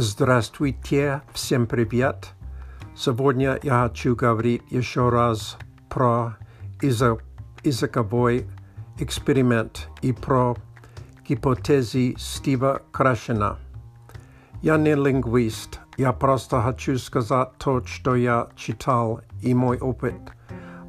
[0.00, 2.28] Здравствуйте, всем привет.
[2.94, 6.36] Сегодня я хочу говорить еще раз про
[6.80, 8.46] языковой
[9.00, 10.54] эксперимент и про
[11.28, 13.58] гипотезы Стива Крашена.
[14.62, 20.14] Я не лингвист, я просто хочу сказать то, что я читал и мой опыт.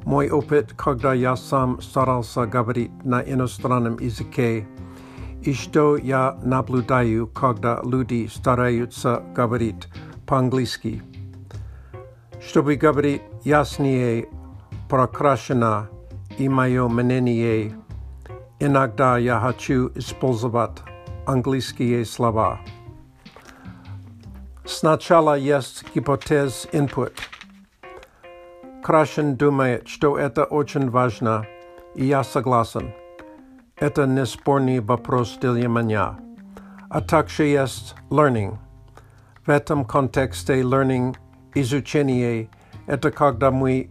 [0.04, 4.68] Мой опыт, когда я сам старался говорить на иностранном языке,
[5.42, 9.88] и что я наблюдаю, когда люди стараются говорить
[10.26, 11.02] по-английски.
[12.40, 14.28] Чтобы говорить яснее,
[14.88, 15.88] прокрашено
[16.38, 17.74] и мое мнение,
[18.58, 20.78] иногда я хочу использовать
[21.26, 22.60] английские слова.
[24.64, 27.12] Сначала есть гипотез input.
[28.82, 31.46] Крашен думает, что это очень важно,
[31.94, 32.94] и я согласен.
[33.80, 36.18] Это неспорный вопрос для меня.
[36.90, 38.58] А также есть learning.
[39.46, 41.16] В этом контексте learning,
[41.54, 42.50] изучение,
[42.86, 43.90] это когда мы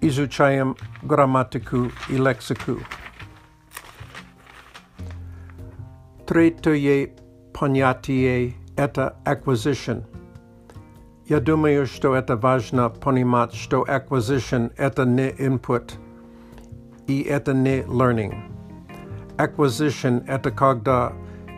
[0.00, 2.78] изучаем грамматику и лексику.
[6.24, 7.10] Третье
[7.52, 10.04] понятие– это acquisition.
[11.26, 15.94] Я думаю, что это важно понимать, что acquisition– это не input,
[17.08, 18.59] и это не learning
[19.40, 21.12] acquisition– это когда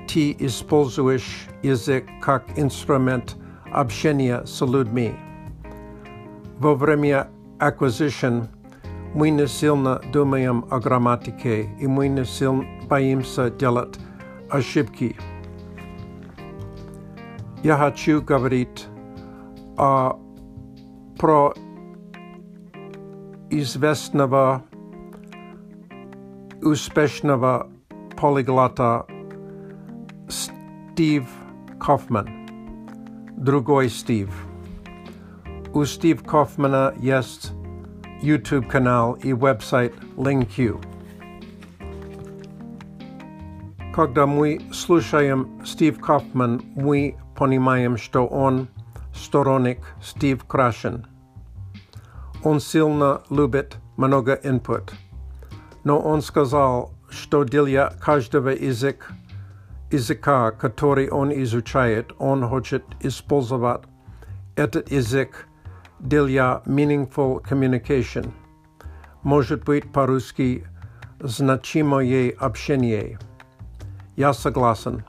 [0.07, 3.37] ты используешь язык как инструмент
[3.73, 5.15] общения с людьми.
[6.59, 8.47] Во время acquisition
[9.15, 13.99] мы не сильно думаем о грамматике, и мы не сильно боимся делать
[14.49, 15.17] ошибки.
[17.63, 18.87] Я хочу говорить
[19.77, 20.19] о,
[21.19, 21.55] про
[23.51, 24.65] известного
[26.63, 27.72] успешного
[28.23, 29.05] полиглота
[30.29, 31.25] Стив
[31.81, 32.29] Кофман.
[33.37, 34.31] Другой Стив.
[35.75, 37.53] У Стив Кофмана есть
[38.23, 40.81] YouTube-канал и веб-сайт LingQ.
[43.93, 48.69] Когда мы слушаем Стив Кофман, мы понимаем, что он
[49.13, 51.07] сторонник Стив Крашен.
[52.45, 54.93] Он сильно любит много input.
[55.83, 59.13] Но он сказал, что для каждого язык,
[59.91, 63.83] языка, который он изучает, он хочет использовать
[64.57, 65.47] этот язык
[66.01, 68.33] для meaningful communication.
[69.23, 70.67] Может быть по-русски
[71.21, 73.19] значимое общение.
[74.17, 75.05] Я согласен.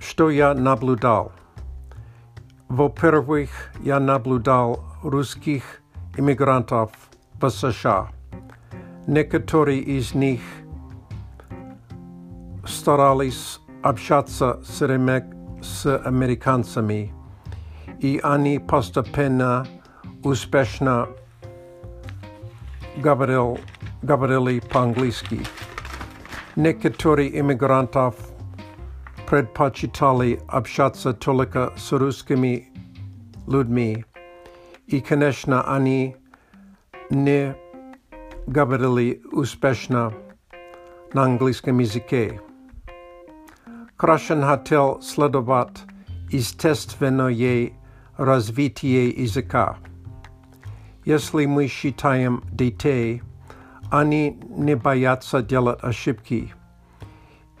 [0.00, 1.32] Что я наблюдал?
[2.68, 3.50] Во-первых,
[3.82, 5.62] я наблюдал русских
[6.16, 6.90] иммигрантов
[7.34, 8.10] в США.
[9.06, 10.40] Некатори из них
[12.64, 14.78] старались общаться с,
[15.60, 17.12] с американцами,
[17.98, 19.66] и они постепенно
[20.22, 21.08] успешно
[22.98, 23.58] говорил,
[24.02, 25.40] говорили по-английски.
[26.54, 28.14] Некоторые иммигрантов
[29.26, 32.68] предпочитали общаться только с русскими
[33.48, 34.04] людьми,
[34.86, 36.16] и, конечно, они
[37.10, 37.56] не
[38.46, 40.12] говорили успешно
[41.12, 42.40] на английском языке.
[43.96, 45.82] Крашен хотел следовать
[46.30, 47.72] естественное
[48.16, 49.78] развитие языка.
[51.04, 53.22] Если мы считаем детей,
[53.90, 56.52] они не боятся делать ошибки,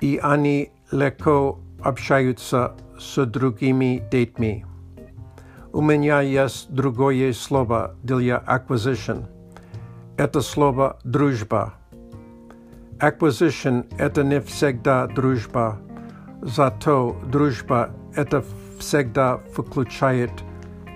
[0.00, 4.64] и они легко общаются с другими детьми.
[5.72, 9.26] У меня есть другое слово для acquisition–
[10.22, 11.74] это слово «дружба».
[13.00, 15.80] Acquisition– это не всегда дружба,
[16.42, 18.44] зато дружба– это
[18.78, 20.30] всегда включает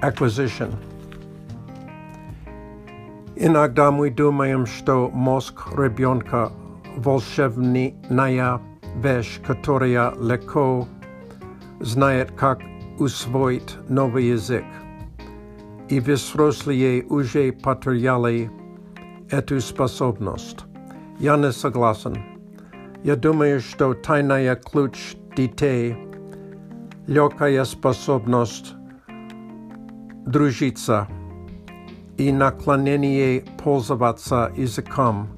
[0.01, 0.73] acquisition.
[3.35, 6.53] Иногда мы думаем, что мозг ребенка–
[6.97, 8.61] волшебная
[9.03, 10.87] вещь, которая легко
[11.81, 12.61] знает, как
[13.01, 14.65] усвоить новый язык.
[15.89, 18.51] И взрослые уже потеряли
[19.31, 20.59] эту способность.
[21.19, 22.17] Я не согласен.
[23.03, 25.97] Я думаю, что тайная ключ детей–
[27.07, 28.75] легкая способность
[30.27, 31.07] дружиться
[32.17, 35.29] и наклонение пользоваться языком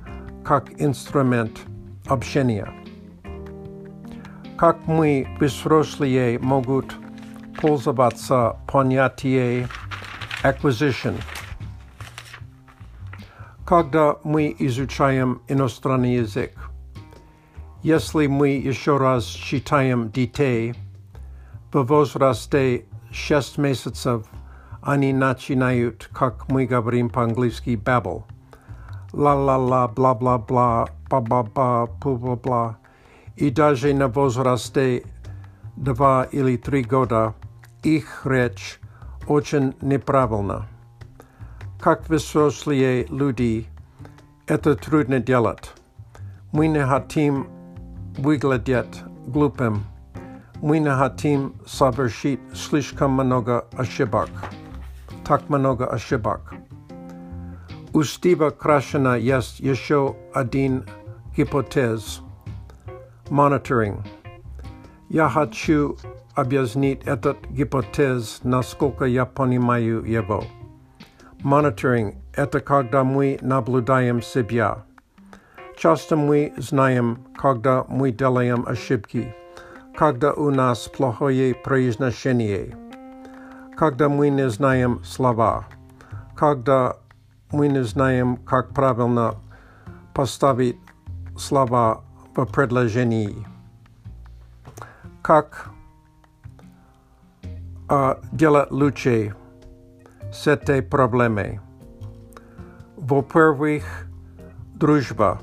[0.45, 1.61] как инструмент
[2.07, 2.73] общения.
[4.57, 6.95] Как мы, взрослые, могут
[7.61, 9.69] пользоваться понятием
[10.43, 11.15] acquisition–
[13.69, 16.71] когда мы изучаем иностранный язык.
[17.83, 20.75] Если мы еще раз читаем детей,
[21.71, 24.25] В возрасте 6 месяцев
[24.81, 28.23] они начинают, как мы говорим по-английски, babble.
[29.13, 32.79] Ла-ла-ла, бла-бла-бла, ба-ба-ба, пу-бла-бла.
[33.37, 35.05] И даже на возрасте
[35.77, 37.35] два или три года
[37.83, 38.81] их речь
[39.27, 40.67] очень неправильна.
[41.81, 43.69] Как взрослые люди,
[44.49, 45.73] это трудно делать.
[46.51, 47.47] Мы не хотим
[48.17, 49.85] выглядеть глупым.
[50.61, 54.29] Мы не хотим совершить слишком много ошибок.
[55.25, 56.53] Так много ошибок.
[57.93, 60.85] У Стива Крашена есть еще один
[61.37, 62.23] гипотез.
[63.27, 64.05] Monitoring.
[65.09, 65.97] Я хочу
[66.35, 70.43] объяснить этот гипотез, насколько я понимаю его.
[71.45, 74.85] Monitoring– это когда мы наблюдаем себя.
[75.77, 79.33] Часто мы знаем, когда мы делаем ошибки,
[79.97, 82.77] когда у нас плохое произношение,
[83.77, 85.67] когда мы не знаем слова,
[86.35, 86.97] когда
[87.53, 89.37] мы не знаем, как правильно
[90.15, 90.77] поставить
[91.39, 92.03] слова
[92.35, 93.47] в предложении.
[95.23, 95.71] Как
[97.89, 99.37] uh, делать лучше
[100.33, 101.61] с этой проблемой?
[102.97, 104.09] Во-первых,
[104.75, 105.41] дружба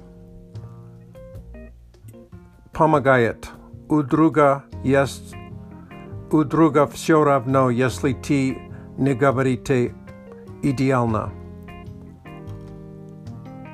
[2.74, 3.50] помогает.
[3.88, 5.36] У друга есть
[6.32, 8.58] у друга все равно, если ты
[8.98, 9.94] не говорите
[10.62, 11.32] идеально.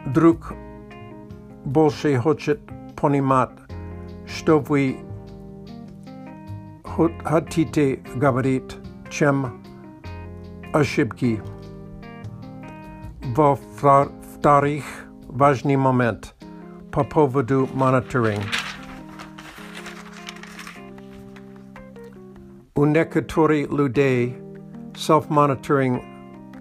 [0.06, 0.54] Друг
[1.64, 2.60] больше хочет
[2.96, 3.52] понимать,
[4.28, 4.98] что вы
[7.24, 8.78] хотите говорить,
[9.10, 9.61] чем
[10.73, 11.43] ошибки.
[13.35, 14.85] Во-вторых,
[15.27, 16.35] важный момент
[16.93, 18.43] по поводу мониторинга.
[22.75, 24.37] У некоторых людей
[24.95, 26.03] self-monitoring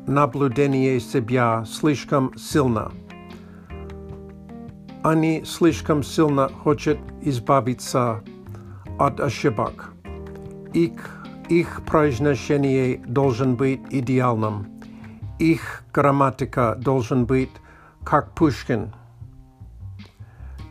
[0.08, 2.92] наблюдение себя слишком сильно.
[5.04, 8.24] Они слишком сильно хотят избавиться
[8.98, 9.94] от ошибок.
[10.74, 11.19] Их,
[11.51, 14.69] их произношение должен быть идеальным.
[15.41, 17.51] Их грамматика должен быть
[18.05, 18.95] как Пушкин.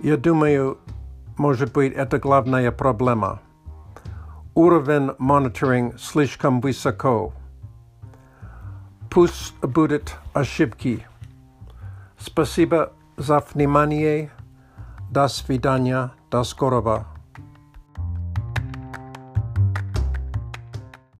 [0.01, 0.77] Я думаю,
[1.37, 3.41] может быть, это главная проблема.
[4.55, 7.33] Уровень мониторинг слишком высоко.
[9.09, 11.05] Пусть будет ошибки.
[12.17, 14.31] Спасибо за внимание.
[15.11, 16.11] До свидания.
[16.31, 17.05] До скорого.